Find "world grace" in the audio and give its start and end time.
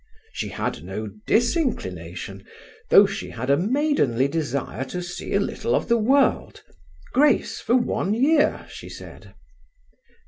5.99-7.59